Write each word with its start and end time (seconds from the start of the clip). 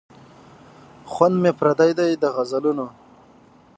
خوند 1.11 1.35
مي 1.41 1.51
پردی 1.59 1.91
دی 1.97 2.11
د 2.23 2.23
غزلونو 2.35 2.87